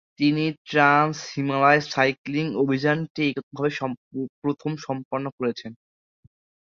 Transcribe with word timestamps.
তিনি 0.19 0.41
ট্রান্স-হিমালয় 0.67 1.81
সাইক্লিং 1.91 2.45
অভিযানটি 2.63 3.21
এককভাবে 3.29 3.71
প্রথম 4.41 4.71
সম্পন্ন 4.85 5.25
করেছেন। 5.37 5.71